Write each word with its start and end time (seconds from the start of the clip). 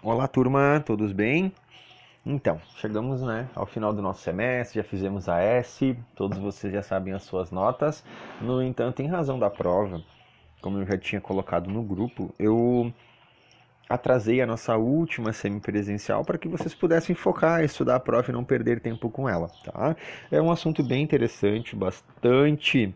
Olá, 0.00 0.28
turma, 0.28 0.80
todos 0.86 1.10
bem? 1.10 1.52
Então, 2.24 2.60
chegamos 2.76 3.20
né, 3.20 3.48
ao 3.52 3.66
final 3.66 3.92
do 3.92 4.00
nosso 4.00 4.22
semestre, 4.22 4.80
já 4.80 4.84
fizemos 4.84 5.28
a 5.28 5.40
S, 5.40 5.98
todos 6.14 6.38
vocês 6.38 6.72
já 6.72 6.82
sabem 6.82 7.12
as 7.12 7.24
suas 7.24 7.50
notas. 7.50 8.04
No 8.40 8.62
entanto, 8.62 9.02
em 9.02 9.08
razão 9.08 9.40
da 9.40 9.50
prova, 9.50 10.00
como 10.62 10.78
eu 10.78 10.86
já 10.86 10.96
tinha 10.96 11.20
colocado 11.20 11.68
no 11.68 11.82
grupo, 11.82 12.32
eu 12.38 12.92
atrasei 13.88 14.40
a 14.40 14.46
nossa 14.46 14.76
última 14.76 15.32
semipresencial 15.32 16.24
para 16.24 16.38
que 16.38 16.46
vocês 16.46 16.72
pudessem 16.76 17.16
focar, 17.16 17.64
estudar 17.64 17.96
a 17.96 18.00
prova 18.00 18.30
e 18.30 18.32
não 18.32 18.44
perder 18.44 18.78
tempo 18.78 19.10
com 19.10 19.28
ela, 19.28 19.50
tá? 19.64 19.96
É 20.30 20.40
um 20.40 20.52
assunto 20.52 20.80
bem 20.80 21.02
interessante, 21.02 21.74
bastante 21.74 22.94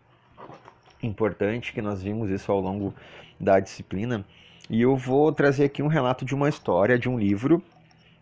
importante, 1.02 1.72
que 1.72 1.82
nós 1.82 2.00
vimos 2.00 2.30
isso 2.30 2.52
ao 2.52 2.60
longo 2.60 2.94
da 3.40 3.58
disciplina 3.58 4.24
e 4.70 4.80
eu 4.82 4.96
vou 4.96 5.32
trazer 5.32 5.64
aqui 5.64 5.82
um 5.82 5.88
relato 5.88 6.24
de 6.24 6.34
uma 6.34 6.48
história, 6.48 6.98
de 6.98 7.08
um 7.08 7.18
livro. 7.18 7.62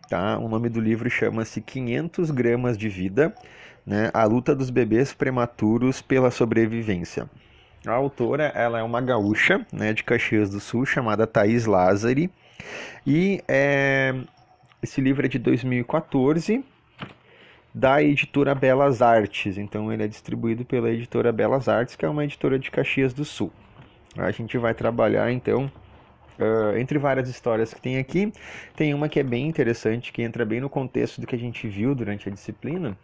Tá? 0.09 0.37
O 0.37 0.49
nome 0.49 0.67
do 0.67 0.79
livro 0.79 1.09
chama-se 1.09 1.61
500 1.61 2.31
Gramas 2.31 2.77
de 2.77 2.89
Vida, 2.89 3.33
né? 3.85 4.09
A 4.13 4.25
luta 4.25 4.53
dos 4.53 4.69
bebês 4.69 5.13
prematuros 5.13 6.01
pela 6.01 6.29
sobrevivência. 6.29 7.29
A 7.85 7.93
autora 7.93 8.51
ela 8.53 8.79
é 8.79 8.83
uma 8.83 9.01
gaúcha 9.01 9.65
né, 9.71 9.93
de 9.93 10.03
Caxias 10.03 10.49
do 10.49 10.59
Sul, 10.59 10.85
chamada 10.85 11.25
Thaís 11.25 11.65
Lázari. 11.65 12.29
E 13.07 13.41
é, 13.47 14.13
esse 14.83 15.01
livro 15.01 15.25
é 15.25 15.29
de 15.29 15.39
2014, 15.39 16.63
da 17.73 18.03
editora 18.03 18.53
Belas 18.53 19.01
Artes. 19.01 19.57
Então 19.57 19.91
ele 19.91 20.03
é 20.03 20.07
distribuído 20.07 20.65
pela 20.65 20.89
editora 20.89 21.31
Belas 21.31 21.67
Artes, 21.67 21.95
que 21.95 22.05
é 22.05 22.09
uma 22.09 22.23
editora 22.23 22.59
de 22.59 22.69
Caxias 22.69 23.13
do 23.13 23.25
Sul. 23.25 23.51
A 24.17 24.29
gente 24.29 24.57
vai 24.57 24.73
trabalhar 24.73 25.31
então 25.31 25.71
Uh, 26.39 26.77
entre 26.77 26.97
várias 26.97 27.29
histórias 27.29 27.73
que 27.73 27.81
tem 27.81 27.97
aqui, 27.97 28.33
tem 28.75 28.93
uma 28.93 29.07
que 29.07 29.19
é 29.19 29.23
bem 29.23 29.47
interessante, 29.47 30.11
que 30.11 30.21
entra 30.21 30.45
bem 30.45 30.59
no 30.59 30.69
contexto 30.69 31.21
do 31.21 31.27
que 31.27 31.35
a 31.35 31.39
gente 31.39 31.67
viu 31.67 31.93
durante 31.93 32.27
a 32.27 32.31
disciplina. 32.31 32.97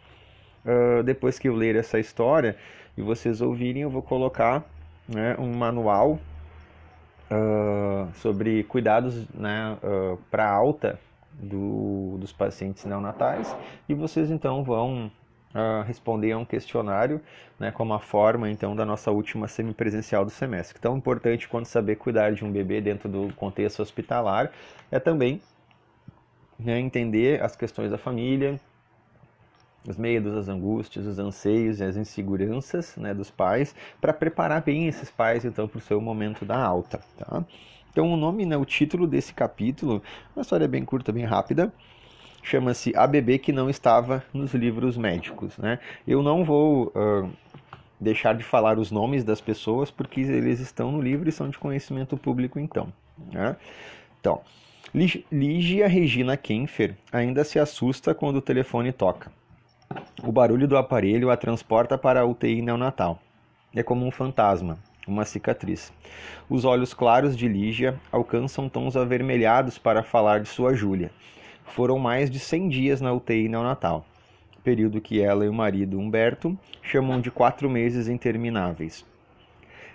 Uh, 0.66 1.04
depois 1.04 1.38
que 1.38 1.48
eu 1.48 1.56
ler 1.56 1.76
essa 1.76 2.00
história 2.00 2.56
e 2.98 3.02
vocês 3.02 3.42
ouvirem, 3.42 3.84
eu 3.84 3.90
vou 3.90 4.02
colocar 4.02 4.64
né, 5.08 5.36
um 5.38 5.54
manual 5.54 6.20
uh, 7.30 8.08
sobre 8.16 8.64
cuidados 8.64 9.28
né, 9.34 9.78
para 10.32 10.50
alta 10.50 11.00
do, 11.40 12.18
dos 12.20 12.32
pacientes 12.34 12.84
neonatais 12.86 13.56
e 13.88 13.94
vocês 13.94 14.32
então 14.32 14.64
vão 14.64 15.12
uh, 15.58 15.84
responder 15.84 16.32
a 16.32 16.38
um 16.38 16.46
questionário, 16.46 17.20
né, 17.60 17.72
como 17.72 17.94
a 17.94 18.00
forma 18.00 18.50
então 18.50 18.76
da 18.76 18.86
nossa 18.86 19.10
última 19.10 19.48
semipresencial 19.48 20.24
do 20.24 20.32
semestre. 20.32 20.80
Tão 20.80 20.96
importante 20.96 21.48
quanto 21.48 21.68
saber 21.68 21.96
cuidar 21.96 22.32
de 22.34 22.46
um 22.46 22.52
bebê 22.52 22.80
dentro 22.80 23.10
do 23.10 23.34
contexto 23.34 23.82
hospitalar 23.82 24.52
é 24.92 25.00
também 25.00 25.42
né, 26.60 26.80
entender 26.80 27.42
as 27.42 27.56
questões 27.56 27.92
da 27.92 27.98
família, 27.98 28.60
os 29.88 29.98
medos, 29.98 30.36
as 30.36 30.50
angústias, 30.50 31.06
os 31.06 31.18
anseios 31.18 31.80
e 31.80 31.84
as 31.84 31.96
inseguranças 31.96 32.96
né, 32.98 33.14
dos 33.14 33.32
pais, 33.32 33.74
para 34.00 34.14
preparar 34.14 34.62
bem 34.62 34.88
esses 34.88 35.10
pais 35.10 35.46
então 35.46 35.68
para 35.68 35.78
o 35.78 35.82
seu 35.82 36.00
momento 36.00 36.46
da 36.46 36.58
alta. 36.58 37.02
Tá? 37.18 37.44
Então 37.92 38.12
o 38.14 38.18
nome, 38.18 38.46
né, 38.46 38.56
o 38.58 38.66
título 38.66 39.08
desse 39.08 39.34
capítulo, 39.34 40.04
uma 40.36 40.42
história 40.42 40.68
bem 40.68 40.86
curta, 40.86 41.12
bem 41.12 41.26
rápida, 41.26 41.74
chama-se 42.48 42.94
A 42.96 43.06
Bebê 43.06 43.38
que 43.38 43.52
não 43.52 43.70
estava 43.70 44.24
nos 44.34 44.54
livros 44.54 44.96
médicos. 44.96 45.58
Né? 45.58 45.80
Eu 46.08 46.24
não 46.24 46.46
vou 46.46 46.94
uh, 46.96 47.30
deixar 48.00 48.34
de 48.36 48.44
falar 48.44 48.80
os 48.80 48.90
nomes 48.90 49.24
das 49.24 49.42
pessoas 49.42 49.92
porque 49.92 50.22
eles 50.22 50.62
estão 50.62 50.92
no 50.92 51.02
livro 51.02 51.28
e 51.28 51.32
são 51.32 51.50
de 51.50 51.58
conhecimento 51.58 52.16
público 52.16 52.58
então. 52.58 52.92
Né? 53.32 53.56
Então, 54.20 54.42
Lígia 54.94 55.88
Regina 55.88 56.38
Kenfer 56.38 56.96
ainda 57.12 57.44
se 57.44 57.60
assusta 57.60 58.16
quando 58.16 58.38
o 58.38 58.42
telefone 58.42 58.94
toca. 58.94 59.30
O 60.24 60.32
barulho 60.32 60.68
do 60.68 60.78
aparelho 60.78 61.30
a 61.30 61.36
transporta 61.36 61.98
para 61.98 62.22
a 62.22 62.26
UTI 62.26 62.62
neonatal. 62.62 63.20
É 63.76 63.84
como 63.84 64.06
um 64.06 64.12
fantasma, 64.12 64.80
uma 65.06 65.26
cicatriz. 65.26 65.92
Os 66.50 66.64
olhos 66.64 66.94
claros 66.94 67.36
de 67.38 67.48
Lígia 67.48 68.00
alcançam 68.10 68.70
tons 68.70 68.96
avermelhados 68.96 69.78
para 69.78 70.02
falar 70.02 70.40
de 70.40 70.48
sua 70.48 70.74
Júlia 70.74 71.12
foram 71.68 72.00
mais 72.00 72.30
de 72.30 72.40
100 72.40 72.70
dias 72.70 73.02
na 73.02 73.14
UTI 73.14 73.48
neonatal, 73.48 74.06
período 74.64 75.00
que 75.00 75.22
ela 75.22 75.46
e 75.46 75.50
o 75.50 75.54
marido 75.54 76.00
Humberto 76.00 76.58
chamam 76.82 77.22
de 77.22 77.32
quatro 77.32 77.70
meses 77.70 78.08
intermináveis. 78.08 79.06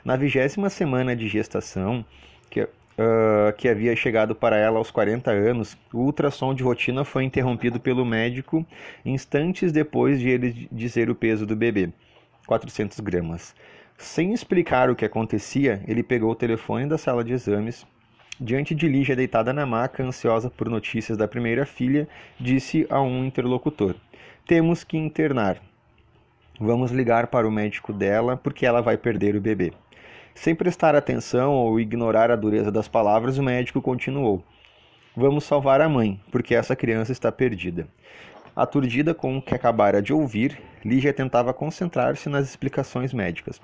Na 0.04 0.16
vigésima 0.16 0.70
semana 0.70 1.14
de 1.14 1.28
gestação, 1.28 2.04
que, 2.48 2.62
uh, 2.62 3.52
que 3.56 3.68
havia 3.68 3.94
chegado 3.94 4.34
para 4.34 4.56
ela 4.56 4.78
aos 4.78 4.90
40 4.90 5.30
anos, 5.30 5.76
o 5.92 5.98
ultrassom 5.98 6.54
de 6.54 6.62
rotina 6.62 7.04
foi 7.04 7.24
interrompido 7.24 7.78
pelo 7.78 8.04
médico 8.04 8.66
instantes 9.04 9.72
depois 9.72 10.18
de 10.18 10.28
ele 10.28 10.68
dizer 10.72 11.10
o 11.10 11.14
peso 11.14 11.46
do 11.46 11.54
bebê, 11.54 11.90
400 12.46 12.98
gramas. 13.00 13.54
Sem 13.98 14.32
explicar 14.32 14.90
o 14.90 14.96
que 14.96 15.04
acontecia, 15.04 15.82
ele 15.86 16.02
pegou 16.02 16.30
o 16.30 16.36
telefone 16.36 16.86
da 16.86 16.98
sala 16.98 17.22
de 17.22 17.32
exames, 17.32 17.86
Diante 18.40 18.74
de 18.74 18.88
Lígia 18.88 19.14
deitada 19.14 19.52
na 19.52 19.66
maca, 19.66 20.02
ansiosa 20.02 20.50
por 20.50 20.68
notícias 20.68 21.18
da 21.18 21.28
primeira 21.28 21.66
filha, 21.66 22.08
disse 22.40 22.86
a 22.88 23.00
um 23.00 23.24
interlocutor: 23.24 23.94
Temos 24.46 24.82
que 24.82 24.96
internar. 24.96 25.58
Vamos 26.58 26.90
ligar 26.90 27.26
para 27.26 27.46
o 27.46 27.50
médico 27.50 27.92
dela 27.92 28.36
porque 28.36 28.64
ela 28.64 28.80
vai 28.80 28.96
perder 28.96 29.36
o 29.36 29.40
bebê. 29.40 29.72
Sem 30.34 30.54
prestar 30.54 30.94
atenção 30.94 31.52
ou 31.52 31.78
ignorar 31.78 32.30
a 32.30 32.36
dureza 32.36 32.72
das 32.72 32.88
palavras, 32.88 33.36
o 33.36 33.42
médico 33.42 33.82
continuou: 33.82 34.42
Vamos 35.14 35.44
salvar 35.44 35.82
a 35.82 35.88
mãe, 35.88 36.18
porque 36.30 36.54
essa 36.54 36.74
criança 36.74 37.12
está 37.12 37.30
perdida. 37.30 37.86
Aturdida 38.56 39.14
com 39.14 39.36
o 39.36 39.42
que 39.42 39.54
acabara 39.54 40.00
de 40.00 40.12
ouvir, 40.12 40.58
Lígia 40.84 41.12
tentava 41.12 41.52
concentrar-se 41.52 42.28
nas 42.30 42.48
explicações 42.48 43.12
médicas. 43.12 43.60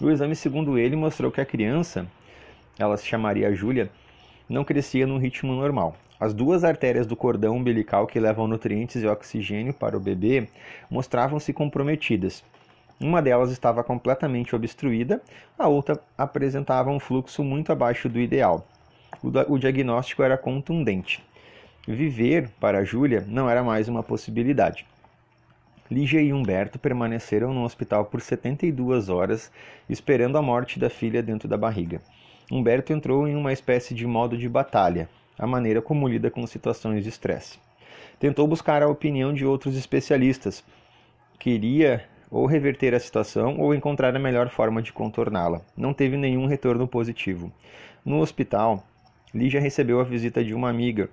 O 0.00 0.10
exame, 0.10 0.34
segundo 0.34 0.76
ele, 0.76 0.96
mostrou 0.96 1.30
que 1.30 1.40
a 1.40 1.46
criança, 1.46 2.06
ela 2.78 2.96
se 2.96 3.06
chamaria 3.06 3.54
Júlia, 3.54 3.90
não 4.48 4.64
crescia 4.64 5.06
num 5.06 5.18
ritmo 5.18 5.54
normal. 5.54 5.96
As 6.18 6.32
duas 6.32 6.62
artérias 6.62 7.06
do 7.06 7.16
cordão 7.16 7.56
umbilical 7.56 8.06
que 8.06 8.20
levam 8.20 8.46
nutrientes 8.46 9.02
e 9.02 9.06
oxigênio 9.06 9.74
para 9.74 9.96
o 9.96 10.00
bebê 10.00 10.46
mostravam-se 10.88 11.52
comprometidas. 11.52 12.44
Uma 13.00 13.20
delas 13.20 13.50
estava 13.50 13.82
completamente 13.82 14.54
obstruída, 14.54 15.20
a 15.58 15.66
outra 15.66 16.00
apresentava 16.16 16.90
um 16.90 17.00
fluxo 17.00 17.42
muito 17.42 17.72
abaixo 17.72 18.08
do 18.08 18.20
ideal. 18.20 18.64
O, 19.22 19.58
diagnóstico 19.58 20.22
era 20.22 20.38
contundente. 20.38 21.22
Viver, 21.86 22.48
para 22.60 22.84
Júlia, 22.84 23.24
não 23.26 23.50
era 23.50 23.64
mais 23.64 23.88
uma 23.88 24.02
possibilidade. 24.02 24.86
Lígia 25.90 26.20
e 26.20 26.32
Humberto 26.32 26.78
permaneceram 26.78 27.52
no 27.52 27.64
hospital 27.64 28.04
por 28.04 28.20
72 28.20 29.08
horas, 29.08 29.50
esperando 29.90 30.38
a 30.38 30.42
morte 30.42 30.78
da 30.78 30.88
filha 30.88 31.22
dentro 31.22 31.48
da 31.48 31.56
barriga. 31.56 32.00
Humberto 32.50 32.92
entrou 32.92 33.26
em 33.26 33.34
uma 33.34 33.52
espécie 33.52 33.94
de 33.94 34.06
modo 34.06 34.36
de 34.36 34.48
batalha, 34.48 35.08
a 35.38 35.46
maneira 35.46 35.80
como 35.80 36.08
lida 36.08 36.30
com 36.30 36.46
situações 36.46 37.02
de 37.02 37.08
estresse. 37.08 37.58
Tentou 38.18 38.46
buscar 38.46 38.82
a 38.82 38.88
opinião 38.88 39.32
de 39.32 39.44
outros 39.44 39.76
especialistas. 39.76 40.64
Queria 41.38 42.04
ou 42.30 42.46
reverter 42.46 42.94
a 42.94 43.00
situação 43.00 43.58
ou 43.58 43.74
encontrar 43.74 44.16
a 44.16 44.18
melhor 44.18 44.48
forma 44.48 44.80
de 44.80 44.92
contorná-la. 44.92 45.60
Não 45.76 45.92
teve 45.92 46.16
nenhum 46.16 46.46
retorno 46.46 46.88
positivo. 46.88 47.52
No 48.04 48.20
hospital, 48.20 48.82
Lígia 49.34 49.60
recebeu 49.60 50.00
a 50.00 50.04
visita 50.04 50.42
de 50.42 50.54
uma 50.54 50.70
amiga, 50.70 51.08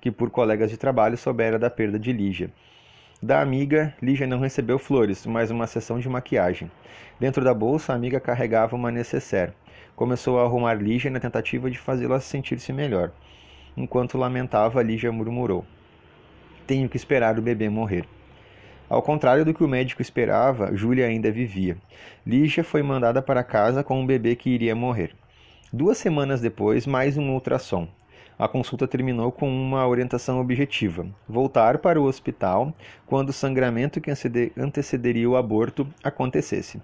que 0.00 0.10
por 0.10 0.30
colegas 0.30 0.70
de 0.70 0.76
trabalho 0.76 1.16
soubera 1.16 1.58
da 1.58 1.70
perda 1.70 1.98
de 1.98 2.12
Lígia. 2.12 2.50
Da 3.22 3.40
amiga, 3.40 3.94
Lígia 4.00 4.26
não 4.26 4.40
recebeu 4.40 4.78
flores, 4.78 5.26
mas 5.26 5.50
uma 5.50 5.66
sessão 5.66 5.98
de 5.98 6.08
maquiagem. 6.08 6.70
Dentro 7.18 7.44
da 7.44 7.52
bolsa, 7.52 7.92
a 7.92 7.96
amiga 7.96 8.18
carregava 8.18 8.76
uma 8.76 8.90
necessaire. 8.90 9.52
Começou 10.00 10.40
a 10.40 10.44
arrumar 10.44 10.72
Lígia 10.72 11.10
na 11.10 11.20
tentativa 11.20 11.70
de 11.70 11.78
fazê-la 11.78 12.20
sentir-se 12.20 12.72
melhor. 12.72 13.10
Enquanto 13.76 14.16
lamentava, 14.16 14.82
Lígia 14.82 15.12
murmurou: 15.12 15.62
Tenho 16.66 16.88
que 16.88 16.96
esperar 16.96 17.38
o 17.38 17.42
bebê 17.42 17.68
morrer. 17.68 18.06
Ao 18.88 19.02
contrário 19.02 19.44
do 19.44 19.52
que 19.52 19.62
o 19.62 19.68
médico 19.68 20.00
esperava, 20.00 20.74
Júlia 20.74 21.04
ainda 21.04 21.30
vivia. 21.30 21.76
Lígia 22.26 22.64
foi 22.64 22.82
mandada 22.82 23.20
para 23.20 23.44
casa 23.44 23.84
com 23.84 24.00
um 24.00 24.06
bebê 24.06 24.34
que 24.34 24.48
iria 24.48 24.74
morrer. 24.74 25.14
Duas 25.70 25.98
semanas 25.98 26.40
depois, 26.40 26.86
mais 26.86 27.18
um 27.18 27.34
ultrassom. 27.34 27.86
A 28.38 28.48
consulta 28.48 28.88
terminou 28.88 29.30
com 29.30 29.50
uma 29.50 29.86
orientação 29.86 30.40
objetiva: 30.40 31.06
voltar 31.28 31.76
para 31.76 32.00
o 32.00 32.04
hospital 32.04 32.72
quando 33.04 33.28
o 33.28 33.34
sangramento 33.34 34.00
que 34.00 34.10
antecederia 34.56 35.28
o 35.28 35.36
aborto 35.36 35.86
acontecesse. 36.02 36.80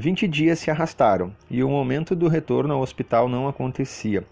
Vinte 0.00 0.28
dias 0.28 0.60
se 0.60 0.70
arrastaram 0.70 1.34
e 1.50 1.60
o 1.64 1.68
momento 1.68 2.14
do 2.14 2.28
retorno 2.28 2.72
ao 2.72 2.80
hospital 2.80 3.28
não 3.28 3.48
acontecia. 3.48 4.22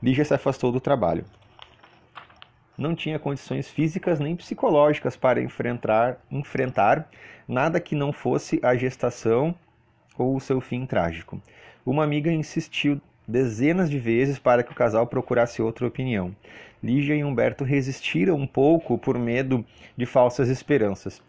Lígia 0.00 0.24
se 0.24 0.32
afastou 0.32 0.70
do 0.70 0.78
trabalho. 0.78 1.24
Não 2.78 2.94
tinha 2.94 3.18
condições 3.18 3.68
físicas 3.68 4.20
nem 4.20 4.36
psicológicas 4.36 5.16
para 5.16 5.42
enfrentar, 5.42 6.18
enfrentar 6.30 7.10
nada 7.48 7.80
que 7.80 7.96
não 7.96 8.12
fosse 8.12 8.60
a 8.62 8.76
gestação 8.76 9.52
ou 10.16 10.36
o 10.36 10.40
seu 10.40 10.60
fim 10.60 10.86
trágico. 10.86 11.42
Uma 11.84 12.04
amiga 12.04 12.30
insistiu 12.30 13.00
dezenas 13.26 13.90
de 13.90 13.98
vezes 13.98 14.38
para 14.38 14.62
que 14.62 14.70
o 14.70 14.76
casal 14.76 15.08
procurasse 15.08 15.60
outra 15.60 15.88
opinião. 15.88 16.36
Lígia 16.80 17.16
e 17.16 17.24
Humberto 17.24 17.64
resistiram 17.64 18.36
um 18.36 18.46
pouco 18.46 18.96
por 18.96 19.18
medo 19.18 19.64
de 19.96 20.06
falsas 20.06 20.48
esperanças. 20.48 21.20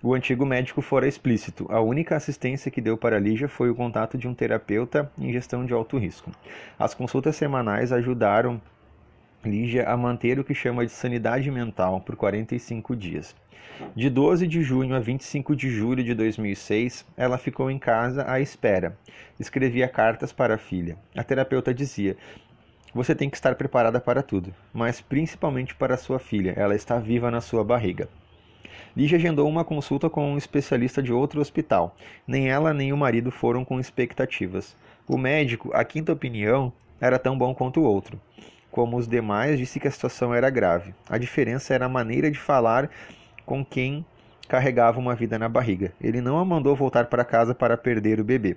O 0.00 0.14
antigo 0.14 0.46
médico 0.46 0.80
fora 0.80 1.08
explícito. 1.08 1.66
A 1.68 1.80
única 1.80 2.14
assistência 2.14 2.70
que 2.70 2.80
deu 2.80 2.96
para 2.96 3.18
Lígia 3.18 3.48
foi 3.48 3.68
o 3.68 3.74
contato 3.74 4.16
de 4.16 4.28
um 4.28 4.34
terapeuta 4.34 5.10
em 5.18 5.32
gestão 5.32 5.66
de 5.66 5.72
alto 5.72 5.98
risco. 5.98 6.30
As 6.78 6.94
consultas 6.94 7.34
semanais 7.34 7.90
ajudaram 7.90 8.60
Lígia 9.44 9.88
a 9.88 9.96
manter 9.96 10.38
o 10.38 10.44
que 10.44 10.54
chama 10.54 10.86
de 10.86 10.92
sanidade 10.92 11.50
mental 11.50 12.00
por 12.00 12.14
45 12.14 12.94
dias. 12.94 13.34
De 13.94 14.08
12 14.08 14.46
de 14.46 14.62
junho 14.62 14.94
a 14.94 15.00
25 15.00 15.56
de 15.56 15.68
julho 15.68 16.04
de 16.04 16.14
2006, 16.14 17.04
ela 17.16 17.36
ficou 17.36 17.68
em 17.68 17.78
casa 17.78 18.24
à 18.30 18.40
espera. 18.40 18.96
Escrevia 19.38 19.88
cartas 19.88 20.32
para 20.32 20.54
a 20.54 20.58
filha. 20.58 20.96
A 21.16 21.24
terapeuta 21.24 21.74
dizia: 21.74 22.16
Você 22.94 23.16
tem 23.16 23.28
que 23.28 23.36
estar 23.36 23.56
preparada 23.56 24.00
para 24.00 24.22
tudo, 24.22 24.54
mas 24.72 25.00
principalmente 25.00 25.74
para 25.74 25.96
sua 25.96 26.20
filha. 26.20 26.54
Ela 26.56 26.76
está 26.76 27.00
viva 27.00 27.32
na 27.32 27.40
sua 27.40 27.64
barriga. 27.64 28.08
Lígia 28.98 29.16
agendou 29.16 29.48
uma 29.48 29.64
consulta 29.64 30.10
com 30.10 30.32
um 30.32 30.36
especialista 30.36 31.00
de 31.00 31.12
outro 31.12 31.40
hospital. 31.40 31.94
Nem 32.26 32.50
ela 32.50 32.74
nem 32.74 32.92
o 32.92 32.96
marido 32.96 33.30
foram 33.30 33.64
com 33.64 33.78
expectativas. 33.78 34.74
O 35.06 35.16
médico, 35.16 35.70
a 35.72 35.84
quinta 35.84 36.12
opinião, 36.12 36.72
era 37.00 37.16
tão 37.16 37.38
bom 37.38 37.54
quanto 37.54 37.78
o 37.78 37.84
outro. 37.84 38.20
Como 38.72 38.96
os 38.96 39.06
demais, 39.06 39.56
disse 39.56 39.78
que 39.78 39.86
a 39.86 39.90
situação 39.92 40.34
era 40.34 40.50
grave. 40.50 40.92
A 41.08 41.16
diferença 41.16 41.72
era 41.72 41.86
a 41.86 41.88
maneira 41.88 42.28
de 42.28 42.40
falar 42.40 42.90
com 43.46 43.64
quem 43.64 44.04
carregava 44.48 44.98
uma 44.98 45.14
vida 45.14 45.38
na 45.38 45.48
barriga. 45.48 45.92
Ele 46.00 46.20
não 46.20 46.36
a 46.36 46.44
mandou 46.44 46.74
voltar 46.74 47.06
para 47.06 47.24
casa 47.24 47.54
para 47.54 47.76
perder 47.76 48.18
o 48.18 48.24
bebê. 48.24 48.56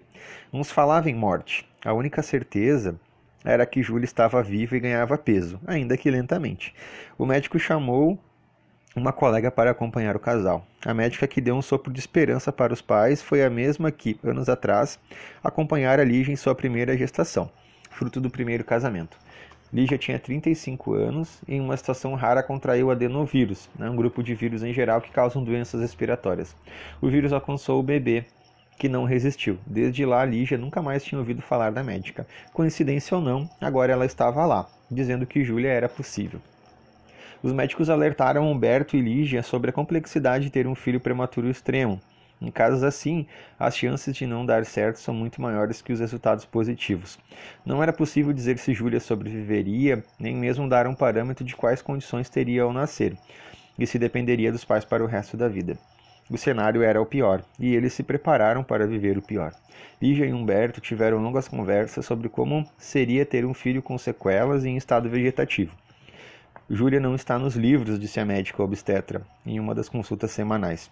Uns 0.51 0.71
falavam 0.71 1.11
em 1.11 1.15
morte. 1.15 1.69
A 1.85 1.93
única 1.93 2.23
certeza 2.23 2.99
era 3.45 3.63
que 3.63 3.83
Júlia 3.83 4.05
estava 4.05 4.41
viva 4.41 4.75
e 4.75 4.79
ganhava 4.79 5.19
peso, 5.19 5.59
ainda 5.67 5.95
que 5.95 6.09
lentamente. 6.09 6.73
O 7.15 7.27
médico 7.27 7.59
chamou 7.59 8.17
uma 8.95 9.13
colega 9.13 9.49
para 9.49 9.71
acompanhar 9.71 10.15
o 10.15 10.19
casal. 10.19 10.65
A 10.85 10.93
médica 10.93 11.27
que 11.27 11.39
deu 11.39 11.55
um 11.55 11.61
sopro 11.61 11.93
de 11.93 11.99
esperança 11.99 12.51
para 12.51 12.73
os 12.73 12.81
pais 12.81 13.21
foi 13.21 13.43
a 13.43 13.49
mesma 13.49 13.89
que, 13.89 14.19
anos 14.23 14.49
atrás, 14.49 14.99
acompanhara 15.43 16.03
Lígia 16.03 16.33
em 16.33 16.35
sua 16.35 16.53
primeira 16.53 16.97
gestação, 16.97 17.49
fruto 17.89 18.19
do 18.19 18.29
primeiro 18.29 18.65
casamento. 18.65 19.17
Lígia 19.73 19.97
tinha 19.97 20.19
35 20.19 20.93
anos 20.93 21.41
e, 21.47 21.55
em 21.55 21.61
uma 21.61 21.77
situação 21.77 22.13
rara, 22.15 22.43
contraiu 22.43 22.91
adenovírus, 22.91 23.69
né, 23.79 23.89
um 23.89 23.95
grupo 23.95 24.21
de 24.21 24.35
vírus 24.35 24.61
em 24.61 24.73
geral 24.73 24.99
que 24.99 25.11
causam 25.11 25.41
doenças 25.41 25.79
respiratórias. 25.79 26.53
O 27.01 27.07
vírus 27.07 27.31
alcançou 27.31 27.79
o 27.79 27.83
bebê, 27.83 28.25
que 28.77 28.89
não 28.89 29.05
resistiu. 29.05 29.57
Desde 29.65 30.05
lá, 30.05 30.25
Lígia 30.25 30.57
nunca 30.57 30.81
mais 30.81 31.03
tinha 31.03 31.19
ouvido 31.19 31.41
falar 31.41 31.71
da 31.71 31.83
médica. 31.83 32.27
Coincidência 32.51 33.15
ou 33.15 33.23
não, 33.23 33.49
agora 33.61 33.93
ela 33.93 34.05
estava 34.05 34.45
lá, 34.45 34.67
dizendo 34.89 35.25
que 35.25 35.45
Júlia 35.45 35.69
era 35.69 35.87
possível. 35.87 36.41
Os 37.43 37.51
médicos 37.51 37.89
alertaram 37.89 38.51
Humberto 38.51 38.95
e 38.95 39.01
Lígia 39.01 39.41
sobre 39.41 39.71
a 39.71 39.73
complexidade 39.73 40.45
de 40.45 40.51
ter 40.51 40.67
um 40.67 40.75
filho 40.75 40.99
prematuro 40.99 41.49
extremo. 41.49 41.99
Em 42.39 42.51
casos 42.51 42.83
assim, 42.83 43.25
as 43.59 43.75
chances 43.75 44.15
de 44.15 44.27
não 44.27 44.45
dar 44.45 44.63
certo 44.63 44.97
são 44.97 45.13
muito 45.13 45.41
maiores 45.41 45.81
que 45.81 45.91
os 45.91 45.99
resultados 45.99 46.45
positivos. 46.45 47.17
Não 47.65 47.81
era 47.81 47.91
possível 47.91 48.31
dizer 48.31 48.59
se 48.59 48.75
Júlia 48.75 48.99
sobreviveria, 48.99 50.03
nem 50.19 50.35
mesmo 50.35 50.69
dar 50.69 50.85
um 50.85 50.93
parâmetro 50.93 51.43
de 51.43 51.55
quais 51.55 51.81
condições 51.81 52.29
teria 52.29 52.61
ao 52.61 52.73
nascer, 52.73 53.17
e 53.77 53.87
se 53.87 53.97
dependeria 53.97 54.51
dos 54.51 54.63
pais 54.63 54.85
para 54.85 55.03
o 55.03 55.07
resto 55.07 55.35
da 55.35 55.47
vida. 55.47 55.77
O 56.29 56.37
cenário 56.37 56.83
era 56.83 57.01
o 57.01 57.05
pior, 57.07 57.43
e 57.59 57.75
eles 57.75 57.93
se 57.93 58.03
prepararam 58.03 58.63
para 58.63 58.87
viver 58.87 59.17
o 59.17 59.21
pior. 59.21 59.51
Lígia 59.99 60.25
e 60.25 60.33
Humberto 60.33 60.79
tiveram 60.79 61.17
longas 61.17 61.47
conversas 61.47 62.05
sobre 62.05 62.29
como 62.29 62.67
seria 62.77 63.25
ter 63.25 63.45
um 63.45 63.53
filho 63.53 63.81
com 63.81 63.97
sequelas 63.97 64.63
e 64.63 64.69
em 64.69 64.77
estado 64.77 65.09
vegetativo. 65.09 65.75
Júlia 66.73 67.01
não 67.01 67.15
está 67.15 67.37
nos 67.37 67.57
livros, 67.57 67.99
disse 67.99 68.17
a 68.17 68.23
médica 68.23 68.63
obstetra, 68.63 69.23
em 69.45 69.59
uma 69.59 69.75
das 69.75 69.89
consultas 69.89 70.31
semanais. 70.31 70.89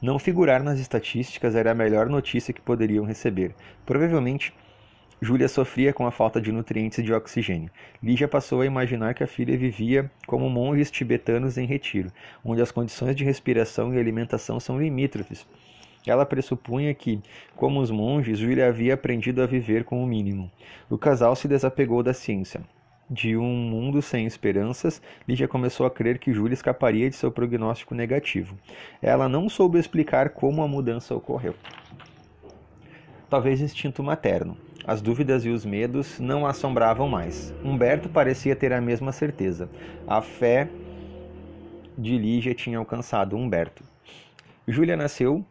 Não 0.00 0.18
figurar 0.18 0.62
nas 0.62 0.78
estatísticas 0.78 1.54
era 1.54 1.70
a 1.70 1.74
melhor 1.74 2.06
notícia 2.06 2.52
que 2.52 2.60
poderiam 2.60 3.06
receber. 3.06 3.54
Provavelmente, 3.86 4.52
Júlia 5.22 5.48
sofria 5.48 5.94
com 5.94 6.06
a 6.06 6.10
falta 6.10 6.38
de 6.38 6.52
nutrientes 6.52 6.98
e 6.98 7.02
de 7.02 7.14
oxigênio. 7.14 7.70
Lígia 8.02 8.28
passou 8.28 8.60
a 8.60 8.66
imaginar 8.66 9.14
que 9.14 9.24
a 9.24 9.26
filha 9.26 9.56
vivia 9.56 10.10
como 10.26 10.50
monges 10.50 10.90
tibetanos 10.90 11.56
em 11.56 11.64
retiro, 11.64 12.12
onde 12.44 12.60
as 12.60 12.70
condições 12.70 13.16
de 13.16 13.24
respiração 13.24 13.94
e 13.94 13.98
alimentação 13.98 14.60
são 14.60 14.78
limítrofes. 14.78 15.46
Ela 16.06 16.26
pressupunha 16.26 16.92
que, 16.92 17.22
como 17.56 17.80
os 17.80 17.90
monges, 17.90 18.38
Júlia 18.38 18.68
havia 18.68 18.92
aprendido 18.92 19.42
a 19.42 19.46
viver 19.46 19.84
com 19.84 20.04
o 20.04 20.06
mínimo. 20.06 20.52
O 20.90 20.98
casal 20.98 21.34
se 21.34 21.48
desapegou 21.48 22.02
da 22.02 22.12
ciência 22.12 22.60
de 23.10 23.36
um 23.36 23.54
mundo 23.54 24.02
sem 24.02 24.26
esperanças, 24.26 25.00
Lígia 25.26 25.48
começou 25.48 25.86
a 25.86 25.90
crer 25.90 26.18
que 26.18 26.32
Júlia 26.32 26.54
escaparia 26.54 27.08
de 27.08 27.16
seu 27.16 27.30
prognóstico 27.30 27.94
negativo. 27.94 28.56
Ela 29.00 29.28
não 29.28 29.48
soube 29.48 29.78
explicar 29.78 30.30
como 30.30 30.62
a 30.62 30.68
mudança 30.68 31.14
ocorreu. 31.14 31.54
Talvez 33.30 33.60
instinto 33.60 34.02
materno. 34.02 34.56
As 34.86 35.02
dúvidas 35.02 35.44
e 35.44 35.50
os 35.50 35.64
medos 35.64 36.18
não 36.18 36.46
a 36.46 36.50
assombravam 36.50 37.08
mais. 37.08 37.52
Humberto 37.62 38.08
parecia 38.08 38.56
ter 38.56 38.72
a 38.72 38.80
mesma 38.80 39.12
certeza. 39.12 39.68
A 40.06 40.22
fé 40.22 40.68
de 41.96 42.16
Lígia 42.16 42.54
tinha 42.54 42.78
alcançado 42.78 43.36
Humberto. 43.36 43.84
Júlia 44.66 44.96
nasceu 44.96 45.44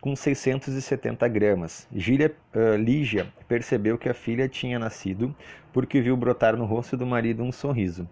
com 0.00 0.14
670 0.14 1.26
gramas. 1.28 1.86
Gília, 1.94 2.34
uh, 2.54 2.76
Lígia 2.76 3.26
percebeu 3.48 3.98
que 3.98 4.08
a 4.08 4.14
filha 4.14 4.48
tinha 4.48 4.78
nascido 4.78 5.34
porque 5.72 6.00
viu 6.00 6.16
brotar 6.16 6.56
no 6.56 6.64
rosto 6.64 6.96
do 6.96 7.06
marido 7.06 7.42
um 7.42 7.52
sorriso. 7.52 8.08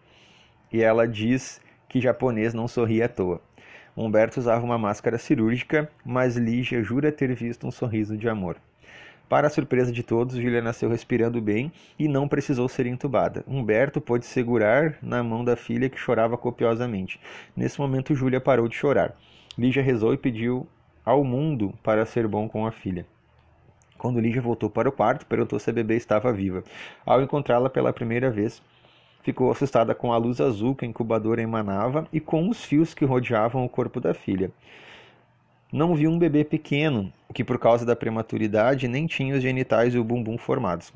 E 0.72 0.82
ela 0.82 1.06
diz 1.06 1.60
que 1.88 2.00
japonês 2.00 2.52
não 2.52 2.66
sorria 2.66 3.06
à 3.06 3.08
toa. 3.08 3.40
Humberto 3.96 4.40
usava 4.40 4.64
uma 4.64 4.76
máscara 4.76 5.18
cirúrgica, 5.18 5.88
mas 6.04 6.36
Lígia 6.36 6.82
jura 6.82 7.12
ter 7.12 7.32
visto 7.34 7.66
um 7.66 7.70
sorriso 7.70 8.16
de 8.16 8.28
amor. 8.28 8.56
Para 9.28 9.46
a 9.46 9.50
surpresa 9.50 9.90
de 9.90 10.02
todos, 10.02 10.36
Júlia 10.36 10.60
nasceu 10.60 10.88
respirando 10.90 11.40
bem 11.40 11.72
e 11.98 12.06
não 12.06 12.28
precisou 12.28 12.68
ser 12.68 12.86
entubada. 12.86 13.42
Humberto 13.48 14.00
pôde 14.00 14.26
segurar 14.26 14.98
na 15.00 15.22
mão 15.22 15.44
da 15.44 15.56
filha 15.56 15.88
que 15.88 15.98
chorava 15.98 16.36
copiosamente. 16.36 17.18
Nesse 17.56 17.80
momento, 17.80 18.14
Júlia 18.14 18.40
parou 18.40 18.68
de 18.68 18.76
chorar. 18.76 19.16
Lígia 19.56 19.82
rezou 19.82 20.12
e 20.12 20.18
pediu 20.18 20.66
ao 21.04 21.22
mundo 21.22 21.74
para 21.82 22.06
ser 22.06 22.26
bom 22.26 22.48
com 22.48 22.66
a 22.66 22.72
filha. 22.72 23.06
Quando 23.98 24.20
Lígia 24.20 24.42
voltou 24.42 24.68
para 24.68 24.88
o 24.88 24.92
quarto, 24.92 25.26
perguntou 25.26 25.58
se 25.58 25.70
a 25.70 25.72
bebê 25.72 25.96
estava 25.96 26.32
viva. 26.32 26.64
Ao 27.04 27.22
encontrá-la 27.22 27.70
pela 27.70 27.92
primeira 27.92 28.30
vez, 28.30 28.62
ficou 29.22 29.50
assustada 29.50 29.94
com 29.94 30.12
a 30.12 30.16
luz 30.16 30.40
azul 30.40 30.74
que 30.74 30.84
a 30.84 30.88
incubadora 30.88 31.40
emanava 31.40 32.06
e 32.12 32.20
com 32.20 32.48
os 32.48 32.64
fios 32.64 32.92
que 32.92 33.04
rodeavam 33.04 33.64
o 33.64 33.68
corpo 33.68 34.00
da 34.00 34.12
filha. 34.12 34.50
Não 35.72 35.94
viu 35.94 36.10
um 36.10 36.18
bebê 36.18 36.44
pequeno, 36.44 37.12
que 37.32 37.42
por 37.42 37.58
causa 37.58 37.84
da 37.84 37.96
prematuridade 37.96 38.86
nem 38.86 39.06
tinha 39.06 39.34
os 39.34 39.42
genitais 39.42 39.94
e 39.94 39.98
o 39.98 40.04
bumbum 40.04 40.38
formados. 40.38 40.92